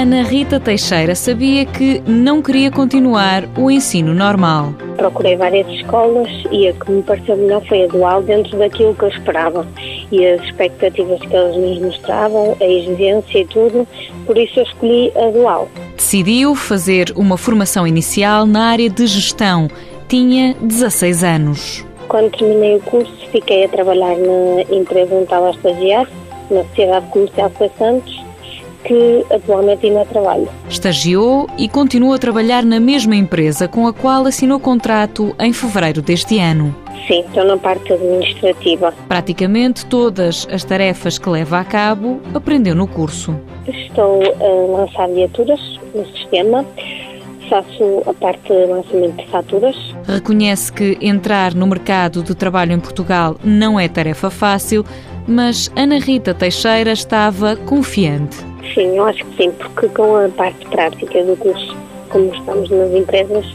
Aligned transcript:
Ana 0.00 0.22
Rita 0.22 0.60
Teixeira 0.60 1.12
sabia 1.16 1.66
que 1.66 2.00
não 2.06 2.40
queria 2.40 2.70
continuar 2.70 3.42
o 3.58 3.68
ensino 3.68 4.14
normal. 4.14 4.72
Procurei 4.96 5.36
várias 5.36 5.66
escolas 5.66 6.28
e 6.52 6.68
a 6.68 6.72
que 6.72 6.88
me 6.88 7.02
pareceu 7.02 7.36
melhor 7.36 7.66
foi 7.66 7.82
a 7.82 7.88
dual 7.88 8.22
dentro 8.22 8.56
daquilo 8.56 8.94
que 8.94 9.02
eu 9.02 9.08
esperava 9.08 9.66
e 10.12 10.24
as 10.24 10.40
expectativas 10.44 11.18
que 11.18 11.34
eles 11.34 11.56
nos 11.56 11.80
mostravam, 11.80 12.56
a 12.60 12.64
exigência 12.64 13.40
e 13.40 13.44
tudo, 13.46 13.88
por 14.24 14.38
isso 14.38 14.60
eu 14.60 14.62
escolhi 14.62 15.12
a 15.16 15.30
dual. 15.32 15.68
Decidiu 15.96 16.54
fazer 16.54 17.12
uma 17.16 17.36
formação 17.36 17.84
inicial 17.84 18.46
na 18.46 18.66
área 18.66 18.88
de 18.88 19.04
gestão. 19.04 19.68
Tinha 20.06 20.54
16 20.60 21.24
anos. 21.24 21.84
Quando 22.06 22.30
terminei 22.38 22.76
o 22.76 22.80
curso, 22.82 23.12
fiquei 23.32 23.64
a 23.64 23.68
trabalhar 23.68 24.14
na 24.16 24.62
empresa 24.76 25.12
onde 25.12 25.24
estava 25.24 25.48
a 25.48 25.50
estagiar, 25.50 26.08
na 26.48 26.62
Sociedade 26.66 27.06
Comercial 27.08 27.50
de 27.50 27.70
Santos, 27.76 28.17
que 28.84 29.24
atualmente 29.30 29.86
ainda 29.86 30.04
trabalho. 30.04 30.48
Estagiou 30.68 31.46
e 31.58 31.68
continua 31.68 32.16
a 32.16 32.18
trabalhar 32.18 32.64
na 32.64 32.80
mesma 32.80 33.16
empresa 33.16 33.68
com 33.68 33.86
a 33.86 33.92
qual 33.92 34.26
assinou 34.26 34.60
contrato 34.60 35.34
em 35.38 35.52
fevereiro 35.52 36.02
deste 36.02 36.38
ano. 36.38 36.74
Sim, 37.06 37.20
estou 37.20 37.44
na 37.44 37.56
parte 37.56 37.92
administrativa. 37.92 38.92
Praticamente 39.08 39.86
todas 39.86 40.46
as 40.50 40.64
tarefas 40.64 41.18
que 41.18 41.28
leva 41.28 41.58
a 41.58 41.64
cabo 41.64 42.20
aprendeu 42.34 42.74
no 42.74 42.86
curso. 42.86 43.34
Estou 43.66 44.22
a 44.22 44.78
lançar 44.78 45.08
viaturas 45.08 45.60
no 45.94 46.06
sistema 46.06 46.64
faço 47.48 48.02
a 48.06 48.14
parte 48.14 48.48
de 48.48 48.66
lançamento 48.66 49.16
de 49.16 49.26
faturas. 49.28 49.76
Reconhece 50.06 50.72
que 50.72 50.98
entrar 51.00 51.54
no 51.54 51.66
mercado 51.66 52.22
de 52.22 52.34
trabalho 52.34 52.72
em 52.72 52.80
Portugal 52.80 53.36
não 53.42 53.80
é 53.80 53.88
tarefa 53.88 54.30
fácil, 54.30 54.84
mas 55.26 55.70
Ana 55.76 55.98
Rita 55.98 56.34
Teixeira 56.34 56.92
estava 56.92 57.56
confiante. 57.56 58.36
Sim, 58.74 58.96
eu 58.96 59.04
acho 59.04 59.24
que 59.24 59.36
sim, 59.36 59.50
porque 59.52 59.88
com 59.88 60.16
a 60.16 60.28
parte 60.28 60.66
prática 60.66 61.24
do 61.24 61.36
curso, 61.36 61.76
como 62.10 62.32
estamos 62.34 62.70
nas 62.70 62.90
empresas, 62.92 63.46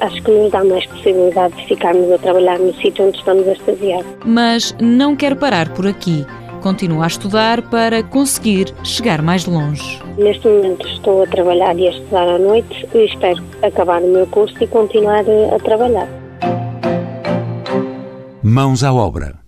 acho 0.00 0.22
que 0.22 0.30
nos 0.30 0.50
dá 0.50 0.64
mais 0.64 0.86
possibilidade 0.86 1.54
de 1.56 1.66
ficarmos 1.66 2.10
a 2.12 2.18
trabalhar 2.18 2.58
no 2.58 2.74
sítio 2.74 3.06
onde 3.06 3.18
estamos 3.18 3.46
a 3.48 3.52
estagiar. 3.52 4.04
Mas 4.24 4.74
não 4.80 5.16
quer 5.16 5.36
parar 5.36 5.68
por 5.74 5.86
aqui. 5.86 6.26
Continua 6.62 7.04
a 7.04 7.06
estudar 7.06 7.62
para 7.62 8.02
conseguir 8.02 8.74
chegar 8.82 9.22
mais 9.22 9.46
longe. 9.46 10.00
Neste 10.16 10.48
momento 10.48 10.86
estou 10.88 11.22
a 11.22 11.26
trabalhar 11.26 11.78
e 11.78 11.86
a 11.86 11.90
estudar 11.90 12.28
à 12.28 12.38
noite 12.38 12.88
e 12.94 13.04
espero 13.04 13.42
acabar 13.62 14.02
o 14.02 14.08
meu 14.08 14.26
curso 14.26 14.56
e 14.60 14.66
continuar 14.66 15.24
a 15.54 15.58
trabalhar. 15.60 16.08
Mãos 18.42 18.82
à 18.82 18.92
obra. 18.92 19.47